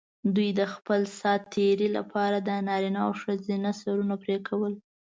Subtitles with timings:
[0.35, 4.73] دوی د خپل سات تېري لپاره د نارینه او ښځو سرونه پرې کول.